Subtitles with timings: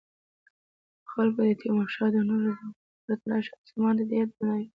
[1.11, 4.69] خلکو د تیمورشاه د نورو زامنو په پرتله شاه زمان ته ډیر درناوی کاوه.